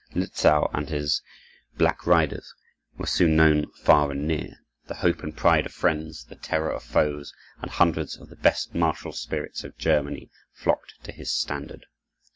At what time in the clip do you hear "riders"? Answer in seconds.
2.07-2.55